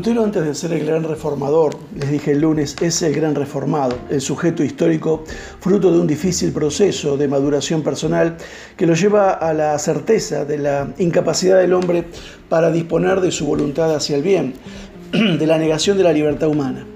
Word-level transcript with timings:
Lutero 0.00 0.24
antes 0.24 0.46
de 0.46 0.54
ser 0.54 0.72
el 0.72 0.86
gran 0.86 1.04
reformador, 1.04 1.76
les 1.94 2.10
dije 2.10 2.32
el 2.32 2.40
lunes, 2.40 2.74
es 2.80 3.02
el 3.02 3.12
gran 3.12 3.34
reformado, 3.34 3.98
el 4.08 4.22
sujeto 4.22 4.64
histórico 4.64 5.24
fruto 5.60 5.92
de 5.92 5.98
un 5.98 6.06
difícil 6.06 6.52
proceso 6.52 7.18
de 7.18 7.28
maduración 7.28 7.82
personal 7.82 8.38
que 8.78 8.86
lo 8.86 8.94
lleva 8.94 9.32
a 9.32 9.52
la 9.52 9.78
certeza 9.78 10.46
de 10.46 10.56
la 10.56 10.88
incapacidad 10.96 11.60
del 11.60 11.74
hombre 11.74 12.06
para 12.48 12.72
disponer 12.72 13.20
de 13.20 13.30
su 13.30 13.44
voluntad 13.44 13.94
hacia 13.94 14.16
el 14.16 14.22
bien, 14.22 14.54
de 15.12 15.46
la 15.46 15.58
negación 15.58 15.98
de 15.98 16.04
la 16.04 16.14
libertad 16.14 16.48
humana. 16.48 16.86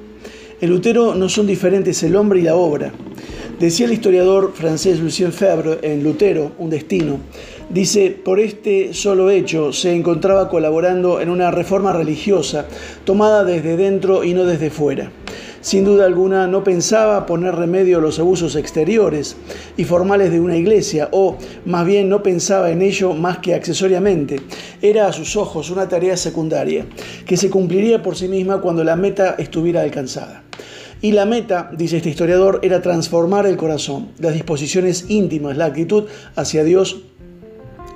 En 0.62 0.70
Lutero 0.70 1.14
no 1.14 1.28
son 1.28 1.46
diferentes 1.46 2.02
el 2.04 2.16
hombre 2.16 2.40
y 2.40 2.44
la 2.44 2.54
obra. 2.54 2.90
Decía 3.58 3.86
el 3.86 3.92
historiador 3.92 4.52
francés 4.54 5.00
Lucien 5.00 5.32
Febvre 5.32 5.78
en 5.82 6.02
Lutero, 6.02 6.52
Un 6.58 6.70
destino, 6.70 7.20
Dice, 7.70 8.10
por 8.10 8.40
este 8.40 8.92
solo 8.92 9.30
hecho 9.30 9.72
se 9.72 9.94
encontraba 9.94 10.50
colaborando 10.50 11.20
en 11.20 11.30
una 11.30 11.50
reforma 11.50 11.92
religiosa 11.92 12.66
tomada 13.04 13.42
desde 13.42 13.76
dentro 13.76 14.22
y 14.22 14.34
no 14.34 14.44
desde 14.44 14.70
fuera. 14.70 15.10
Sin 15.62 15.82
duda 15.82 16.04
alguna 16.04 16.46
no 16.46 16.62
pensaba 16.62 17.24
poner 17.24 17.54
remedio 17.54 17.96
a 17.96 18.00
los 18.02 18.18
abusos 18.18 18.54
exteriores 18.54 19.36
y 19.78 19.84
formales 19.84 20.30
de 20.30 20.40
una 20.40 20.58
iglesia, 20.58 21.08
o 21.10 21.38
más 21.64 21.86
bien 21.86 22.10
no 22.10 22.22
pensaba 22.22 22.70
en 22.70 22.82
ello 22.82 23.14
más 23.14 23.38
que 23.38 23.54
accesoriamente. 23.54 24.36
Era 24.82 25.06
a 25.06 25.12
sus 25.14 25.36
ojos 25.36 25.70
una 25.70 25.88
tarea 25.88 26.18
secundaria, 26.18 26.84
que 27.24 27.38
se 27.38 27.48
cumpliría 27.48 28.02
por 28.02 28.14
sí 28.14 28.28
misma 28.28 28.60
cuando 28.60 28.84
la 28.84 28.94
meta 28.94 29.36
estuviera 29.38 29.80
alcanzada. 29.80 30.43
Y 31.04 31.12
la 31.12 31.26
meta, 31.26 31.70
dice 31.76 31.98
este 31.98 32.08
historiador, 32.08 32.60
era 32.62 32.80
transformar 32.80 33.44
el 33.44 33.58
corazón, 33.58 34.08
las 34.18 34.32
disposiciones 34.32 35.04
íntimas, 35.10 35.54
la 35.54 35.66
actitud 35.66 36.04
hacia 36.34 36.64
Dios 36.64 37.02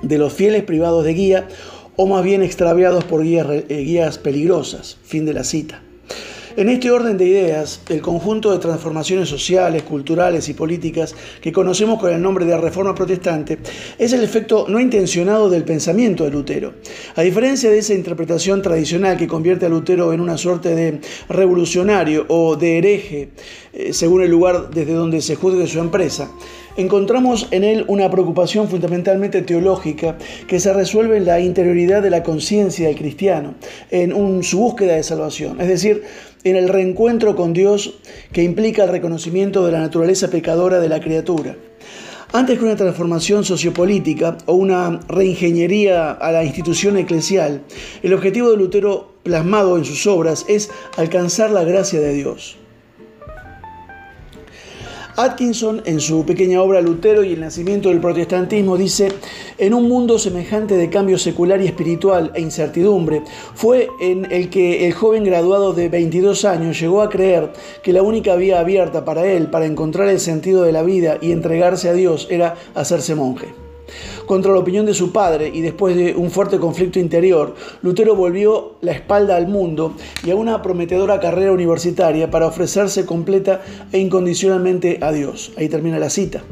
de 0.02 0.18
los 0.18 0.34
fieles 0.34 0.62
privados 0.64 1.06
de 1.06 1.14
guía 1.14 1.48
o 1.96 2.06
más 2.06 2.22
bien 2.22 2.42
extraviados 2.42 3.04
por 3.04 3.22
guías, 3.22 3.46
eh, 3.48 4.10
peligrosas. 4.22 4.98
Fin 5.04 5.24
de 5.24 5.32
la 5.32 5.44
cita. 5.44 5.80
En 6.58 6.68
este 6.68 6.90
orden 6.90 7.16
de 7.16 7.24
ideas, 7.24 7.82
el 7.88 8.00
conjunto 8.00 8.50
de 8.50 8.58
transformaciones 8.58 9.28
sociales, 9.28 9.84
culturales 9.84 10.48
y 10.48 10.54
políticas 10.54 11.14
que 11.40 11.52
conocemos 11.52 12.00
con 12.00 12.12
el 12.12 12.20
nombre 12.20 12.44
de 12.44 12.58
Reforma 12.58 12.96
Protestante 12.96 13.58
es 13.96 14.12
el 14.12 14.24
efecto 14.24 14.66
no 14.68 14.80
intencionado 14.80 15.48
del 15.48 15.62
pensamiento 15.62 16.24
de 16.24 16.32
Lutero. 16.32 16.74
A 17.14 17.22
diferencia 17.22 17.70
de 17.70 17.78
esa 17.78 17.94
interpretación 17.94 18.60
tradicional 18.60 19.16
que 19.16 19.28
convierte 19.28 19.66
a 19.66 19.68
Lutero 19.68 20.12
en 20.12 20.20
una 20.20 20.36
suerte 20.36 20.74
de 20.74 21.00
revolucionario 21.28 22.26
o 22.26 22.56
de 22.56 22.78
hereje, 22.78 23.28
eh, 23.72 23.92
según 23.92 24.22
el 24.22 24.30
lugar 24.32 24.70
desde 24.70 24.94
donde 24.94 25.20
se 25.20 25.36
juzgue 25.36 25.68
su 25.68 25.78
empresa, 25.78 26.28
encontramos 26.78 27.48
en 27.50 27.64
él 27.64 27.84
una 27.88 28.08
preocupación 28.08 28.68
fundamentalmente 28.68 29.42
teológica 29.42 30.16
que 30.46 30.60
se 30.60 30.72
resuelve 30.72 31.16
en 31.16 31.26
la 31.26 31.40
interioridad 31.40 32.02
de 32.02 32.10
la 32.10 32.22
conciencia 32.22 32.86
del 32.86 32.96
cristiano, 32.96 33.54
en 33.90 34.42
su 34.44 34.58
búsqueda 34.58 34.94
de 34.94 35.02
salvación. 35.02 35.60
Es 35.60 35.68
decir, 35.68 36.04
en 36.44 36.54
el 36.54 36.68
reencuentro 36.68 37.34
con 37.34 37.52
Dios 37.52 37.98
que 38.32 38.44
implica 38.44 38.84
el 38.84 38.90
reconocimiento 38.90 39.66
de 39.66 39.72
la 39.72 39.80
naturaleza 39.80 40.30
pecadora 40.30 40.78
de 40.78 40.88
la 40.88 41.00
criatura. 41.00 41.56
Antes 42.32 42.58
que 42.58 42.64
una 42.64 42.76
transformación 42.76 43.44
sociopolítica 43.44 44.38
o 44.46 44.52
una 44.52 45.00
reingeniería 45.08 46.12
a 46.12 46.30
la 46.30 46.44
institución 46.44 46.96
eclesial, 46.96 47.62
el 48.02 48.12
objetivo 48.12 48.50
de 48.50 48.56
Lutero 48.56 49.14
plasmado 49.24 49.78
en 49.78 49.84
sus 49.84 50.06
obras 50.06 50.44
es 50.46 50.70
alcanzar 50.96 51.50
la 51.50 51.64
gracia 51.64 52.00
de 52.00 52.12
Dios. 52.12 52.56
Atkinson, 55.18 55.82
en 55.84 55.98
su 55.98 56.24
pequeña 56.24 56.62
obra 56.62 56.80
Lutero 56.80 57.24
y 57.24 57.32
el 57.32 57.40
nacimiento 57.40 57.88
del 57.88 58.00
protestantismo, 58.00 58.76
dice, 58.76 59.08
en 59.58 59.74
un 59.74 59.88
mundo 59.88 60.16
semejante 60.16 60.76
de 60.76 60.88
cambio 60.90 61.18
secular 61.18 61.60
y 61.60 61.66
espiritual 61.66 62.30
e 62.34 62.40
incertidumbre, 62.40 63.24
fue 63.54 63.88
en 64.00 64.30
el 64.30 64.48
que 64.48 64.86
el 64.86 64.92
joven 64.92 65.24
graduado 65.24 65.72
de 65.72 65.88
22 65.88 66.44
años 66.44 66.78
llegó 66.78 67.02
a 67.02 67.10
creer 67.10 67.52
que 67.82 67.92
la 67.92 68.02
única 68.02 68.36
vía 68.36 68.60
abierta 68.60 69.04
para 69.04 69.26
él, 69.26 69.50
para 69.50 69.66
encontrar 69.66 70.08
el 70.08 70.20
sentido 70.20 70.62
de 70.62 70.70
la 70.70 70.84
vida 70.84 71.18
y 71.20 71.32
entregarse 71.32 71.88
a 71.88 71.94
Dios, 71.94 72.28
era 72.30 72.54
hacerse 72.76 73.16
monje. 73.16 73.67
Contra 74.26 74.52
la 74.52 74.58
opinión 74.58 74.86
de 74.86 74.94
su 74.94 75.12
padre 75.12 75.50
y 75.52 75.60
después 75.60 75.96
de 75.96 76.14
un 76.14 76.30
fuerte 76.30 76.58
conflicto 76.58 76.98
interior, 76.98 77.54
Lutero 77.82 78.14
volvió 78.14 78.76
la 78.82 78.92
espalda 78.92 79.36
al 79.36 79.48
mundo 79.48 79.94
y 80.24 80.30
a 80.30 80.36
una 80.36 80.62
prometedora 80.62 81.20
carrera 81.20 81.52
universitaria 81.52 82.30
para 82.30 82.46
ofrecerse 82.46 83.06
completa 83.06 83.62
e 83.92 83.98
incondicionalmente 83.98 84.98
a 85.00 85.12
Dios. 85.12 85.52
Ahí 85.56 85.68
termina 85.68 85.98
la 85.98 86.10
cita. 86.10 86.42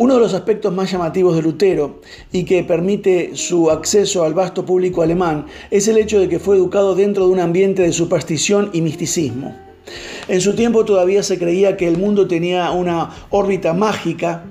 Uno 0.00 0.14
de 0.14 0.20
los 0.20 0.32
aspectos 0.32 0.72
más 0.72 0.92
llamativos 0.92 1.34
de 1.34 1.42
Lutero 1.42 2.00
y 2.30 2.44
que 2.44 2.62
permite 2.62 3.32
su 3.34 3.68
acceso 3.68 4.22
al 4.22 4.32
vasto 4.32 4.64
público 4.64 5.02
alemán 5.02 5.46
es 5.72 5.88
el 5.88 5.98
hecho 5.98 6.20
de 6.20 6.28
que 6.28 6.38
fue 6.38 6.56
educado 6.56 6.94
dentro 6.94 7.26
de 7.26 7.32
un 7.32 7.40
ambiente 7.40 7.82
de 7.82 7.92
superstición 7.92 8.70
y 8.72 8.80
misticismo. 8.80 9.56
En 10.28 10.40
su 10.40 10.54
tiempo 10.54 10.84
todavía 10.84 11.24
se 11.24 11.38
creía 11.38 11.76
que 11.76 11.88
el 11.88 11.98
mundo 11.98 12.28
tenía 12.28 12.70
una 12.70 13.10
órbita 13.30 13.74
mágica 13.74 14.44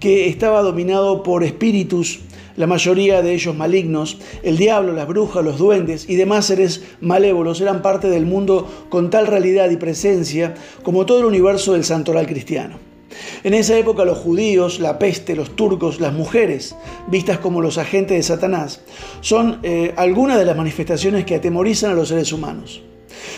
que 0.00 0.28
estaba 0.28 0.62
dominado 0.62 1.22
por 1.22 1.44
espíritus, 1.44 2.20
la 2.56 2.66
mayoría 2.66 3.22
de 3.22 3.34
ellos 3.34 3.56
malignos, 3.56 4.18
el 4.42 4.56
diablo, 4.56 4.92
las 4.92 5.06
brujas, 5.06 5.44
los 5.44 5.58
duendes 5.58 6.08
y 6.08 6.16
demás 6.16 6.46
seres 6.46 6.82
malévolos 7.00 7.60
eran 7.60 7.82
parte 7.82 8.08
del 8.10 8.26
mundo 8.26 8.68
con 8.88 9.10
tal 9.10 9.26
realidad 9.28 9.70
y 9.70 9.76
presencia 9.76 10.54
como 10.82 11.06
todo 11.06 11.20
el 11.20 11.24
universo 11.26 11.74
del 11.74 11.84
santoral 11.84 12.26
cristiano. 12.26 12.78
En 13.42 13.54
esa 13.54 13.78
época 13.78 14.04
los 14.04 14.18
judíos, 14.18 14.80
la 14.80 14.98
peste, 14.98 15.36
los 15.36 15.56
turcos, 15.56 16.00
las 16.00 16.12
mujeres, 16.12 16.76
vistas 17.06 17.38
como 17.38 17.62
los 17.62 17.78
agentes 17.78 18.16
de 18.16 18.22
Satanás, 18.22 18.82
son 19.20 19.60
eh, 19.62 19.94
algunas 19.96 20.38
de 20.38 20.44
las 20.44 20.56
manifestaciones 20.56 21.24
que 21.24 21.36
atemorizan 21.36 21.92
a 21.92 21.94
los 21.94 22.08
seres 22.08 22.32
humanos. 22.32 22.82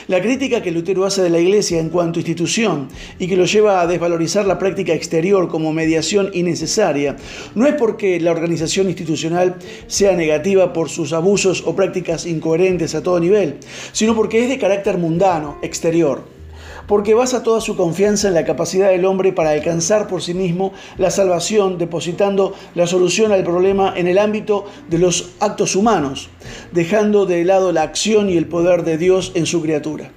La 0.08 0.20
crítica 0.20 0.62
que 0.62 0.70
Lutero 0.70 1.04
hace 1.04 1.22
de 1.22 1.30
la 1.30 1.38
Iglesia 1.38 1.78
en 1.78 1.88
cuanto 1.88 2.18
institución 2.18 2.88
y 3.18 3.26
que 3.26 3.36
lo 3.36 3.44
lleva 3.44 3.80
a 3.80 3.86
desvalorizar 3.86 4.46
la 4.46 4.58
práctica 4.58 4.92
exterior 4.92 5.48
como 5.48 5.72
mediación 5.72 6.30
innecesaria, 6.32 7.16
no 7.54 7.66
es 7.66 7.74
porque 7.74 8.20
la 8.20 8.30
organización 8.30 8.88
institucional 8.88 9.56
sea 9.86 10.16
negativa 10.16 10.72
por 10.72 10.88
sus 10.88 11.12
abusos 11.12 11.62
o 11.66 11.76
prácticas 11.76 12.26
incoherentes 12.26 12.94
a 12.94 13.02
todo 13.02 13.20
nivel, 13.20 13.58
sino 13.92 14.14
porque 14.14 14.42
es 14.42 14.48
de 14.48 14.58
carácter 14.58 14.98
mundano, 14.98 15.58
exterior 15.62 16.39
porque 16.90 17.14
basa 17.14 17.44
toda 17.44 17.60
su 17.60 17.76
confianza 17.76 18.26
en 18.26 18.34
la 18.34 18.44
capacidad 18.44 18.90
del 18.90 19.04
hombre 19.04 19.32
para 19.32 19.50
alcanzar 19.50 20.08
por 20.08 20.22
sí 20.22 20.34
mismo 20.34 20.72
la 20.98 21.12
salvación, 21.12 21.78
depositando 21.78 22.52
la 22.74 22.88
solución 22.88 23.30
al 23.30 23.44
problema 23.44 23.94
en 23.96 24.08
el 24.08 24.18
ámbito 24.18 24.64
de 24.88 24.98
los 24.98 25.30
actos 25.38 25.76
humanos, 25.76 26.30
dejando 26.72 27.26
de 27.26 27.44
lado 27.44 27.70
la 27.70 27.82
acción 27.82 28.28
y 28.28 28.36
el 28.36 28.48
poder 28.48 28.82
de 28.82 28.98
Dios 28.98 29.30
en 29.36 29.46
su 29.46 29.62
criatura. 29.62 30.10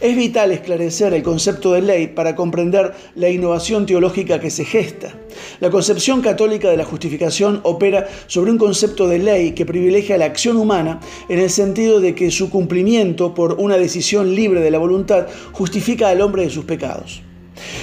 Es 0.00 0.16
vital 0.16 0.52
esclarecer 0.52 1.12
el 1.14 1.22
concepto 1.22 1.72
de 1.72 1.82
ley 1.82 2.06
para 2.08 2.34
comprender 2.34 2.92
la 3.14 3.28
innovación 3.28 3.86
teológica 3.86 4.40
que 4.40 4.50
se 4.50 4.64
gesta. 4.64 5.14
La 5.60 5.70
concepción 5.70 6.20
católica 6.22 6.70
de 6.70 6.76
la 6.76 6.84
justificación 6.84 7.60
opera 7.64 8.08
sobre 8.26 8.50
un 8.50 8.58
concepto 8.58 9.08
de 9.08 9.18
ley 9.18 9.52
que 9.52 9.66
privilegia 9.66 10.18
la 10.18 10.26
acción 10.26 10.56
humana 10.56 11.00
en 11.28 11.38
el 11.38 11.50
sentido 11.50 12.00
de 12.00 12.14
que 12.14 12.30
su 12.30 12.50
cumplimiento 12.50 13.34
por 13.34 13.54
una 13.54 13.76
decisión 13.76 14.34
libre 14.34 14.60
de 14.60 14.70
la 14.70 14.78
voluntad 14.78 15.26
justifica 15.52 16.08
al 16.08 16.20
hombre 16.20 16.44
de 16.44 16.50
sus 16.50 16.64
pecados. 16.64 17.22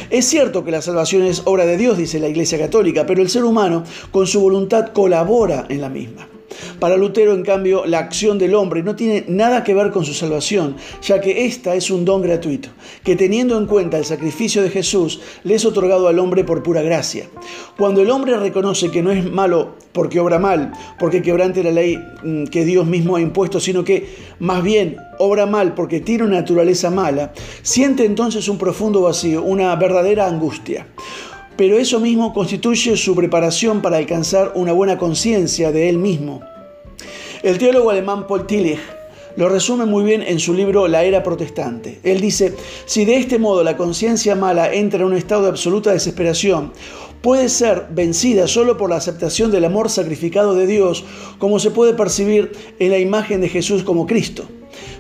Es 0.10 0.26
cierto 0.26 0.64
que 0.64 0.72
la 0.72 0.82
salvación 0.82 1.24
es 1.24 1.44
obra 1.46 1.66
de 1.66 1.78
Dios, 1.78 1.98
dice 1.98 2.20
la 2.20 2.28
Iglesia 2.28 2.58
Católica, 2.58 3.06
pero 3.06 3.22
el 3.22 3.30
ser 3.30 3.44
humano 3.44 3.84
con 4.12 4.26
su 4.26 4.42
voluntad 4.42 4.92
colabora 4.94 5.66
en 5.70 5.82
la 5.82 5.90
misma. 5.90 6.28
Para 6.80 6.96
Lutero, 6.96 7.34
en 7.34 7.44
cambio, 7.44 7.86
la 7.88 7.98
acción 7.98 8.38
del 8.38 8.54
hombre 8.54 8.84
no 8.84 8.96
tiene 8.96 9.26
nada 9.28 9.64
que 9.64 9.74
ver 9.74 9.90
con 9.90 10.06
su 10.06 10.14
salvación, 10.14 10.76
ya 11.02 11.20
que 11.20 11.46
esta 11.46 11.74
es 11.74 11.90
un 11.90 12.06
don 12.06 12.22
gratuito, 12.22 12.70
que 13.04 13.16
teniendo 13.16 13.58
en 13.58 13.66
cuenta 13.66 13.98
el 13.98 14.06
sacrificio 14.06 14.62
de 14.62 14.70
Jesús, 14.70 15.20
le 15.44 15.56
es 15.56 15.66
otorgado 15.66 16.08
al 16.08 16.20
hombre 16.20 16.44
por 16.44 16.62
pura 16.62 16.84
gracia. 16.84 17.26
Cuando 17.78 18.02
el 18.02 18.12
hombre 18.12 18.38
reconoce 18.38 18.92
que 18.92 19.02
no 19.02 19.12
es 19.12 19.26
malo 19.26 19.76
porque 19.92 20.20
obra 20.20 20.38
mal, 20.38 20.72
porque 21.00 21.24
quebrante 21.24 21.64
la 21.64 21.72
ley 21.72 21.98
mm, 22.24 22.44
que 22.46 22.64
Dios 22.64 22.86
mismo 22.86 23.16
ha 23.16 23.22
impuesto, 23.22 23.60
sino 23.60 23.84
que 23.84 24.08
más 24.38 24.62
bien 24.62 24.98
obra 25.18 25.48
mal 25.48 25.74
porque 25.74 26.00
tiene 26.00 26.26
una 26.26 26.42
naturaleza 26.42 26.92
mala, 26.92 27.34
siente 27.64 28.06
entonces 28.06 28.48
un 28.48 28.60
profundo 28.60 29.02
vacío, 29.02 29.42
una 29.42 29.76
verdadera 29.76 30.28
angustia 30.28 30.86
pero 31.56 31.80
eso 31.80 32.00
mismo 32.00 32.34
constituye 32.36 32.96
su 32.96 33.16
preparación 33.16 33.82
para 33.82 33.98
alcanzar 33.98 34.52
una 34.54 34.74
buena 34.74 35.00
conciencia 35.00 35.72
de 35.72 35.90
él 35.90 35.98
mismo. 35.98 36.44
El 37.44 37.60
teólogo 37.60 37.92
alemán 37.92 38.26
Paul 38.26 38.48
Tillich 38.48 38.80
lo 39.36 39.48
resume 39.48 39.86
muy 39.86 40.04
bien 40.04 40.24
en 40.24 40.40
su 40.40 40.56
libro 40.56 40.88
La 40.88 41.04
era 41.04 41.22
protestante. 41.22 42.00
Él 42.02 42.20
dice, 42.20 42.56
si 42.86 43.06
de 43.06 43.18
este 43.18 43.38
modo 43.38 43.64
la 43.64 43.78
conciencia 43.78 44.36
mala 44.36 44.74
entra 44.74 45.02
en 45.02 45.06
un 45.06 45.14
estado 45.14 45.44
de 45.44 45.50
absoluta 45.50 45.92
desesperación, 45.92 46.74
puede 47.22 47.48
ser 47.50 47.86
vencida 47.92 48.48
solo 48.48 48.78
por 48.78 48.90
la 48.90 48.96
aceptación 48.96 49.52
del 49.52 49.66
amor 49.66 49.92
sacrificado 49.92 50.56
de 50.56 50.66
Dios, 50.66 51.06
como 51.38 51.60
se 51.60 51.70
puede 51.70 51.94
percibir 51.94 52.52
en 52.80 52.90
la 52.90 52.98
imagen 52.98 53.40
de 53.40 53.50
Jesús 53.50 53.84
como 53.84 54.08
Cristo. 54.08 54.46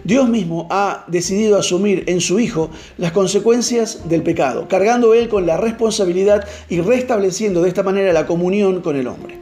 Dios 0.03 0.29
mismo 0.29 0.67
ha 0.69 1.05
decidido 1.07 1.57
asumir 1.57 2.03
en 2.05 2.21
su 2.21 2.39
Hijo 2.39 2.69
las 2.99 3.13
consecuencias 3.13 4.07
del 4.07 4.21
pecado, 4.21 4.67
cargando 4.67 5.15
Él 5.15 5.27
con 5.27 5.47
la 5.47 5.57
responsabilidad 5.57 6.47
y 6.69 6.81
restableciendo 6.81 7.63
de 7.63 7.69
esta 7.69 7.81
manera 7.81 8.13
la 8.13 8.27
comunión 8.27 8.81
con 8.81 8.95
el 8.95 9.07
hombre. 9.07 9.36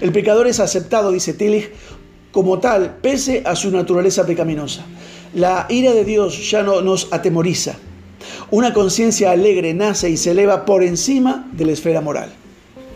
El 0.00 0.12
pecador 0.12 0.46
es 0.46 0.60
aceptado, 0.60 1.12
dice 1.12 1.34
Tillich, 1.34 1.70
como 2.32 2.58
tal, 2.58 2.96
pese 3.00 3.42
a 3.44 3.54
su 3.54 3.70
naturaleza 3.70 4.26
pecaminosa. 4.26 4.84
La 5.34 5.66
ira 5.68 5.92
de 5.92 6.04
Dios 6.04 6.50
ya 6.50 6.62
no 6.62 6.80
nos 6.80 7.12
atemoriza. 7.12 7.76
Una 8.50 8.72
conciencia 8.72 9.30
alegre 9.30 9.74
nace 9.74 10.10
y 10.10 10.16
se 10.16 10.32
eleva 10.32 10.64
por 10.64 10.82
encima 10.82 11.48
de 11.52 11.66
la 11.66 11.72
esfera 11.72 12.00
moral. 12.00 12.32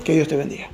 Que 0.05 0.15
Dios 0.15 0.29
te 0.29 0.37
bendiga. 0.37 0.69